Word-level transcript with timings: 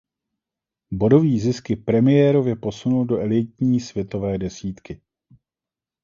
Bodový 0.91 1.39
zisk 1.39 1.69
ji 1.69 1.75
premiérově 1.75 2.55
posunul 2.55 3.05
do 3.05 3.17
elitní 3.19 3.79
světové 3.79 4.37
desítky. 4.37 5.01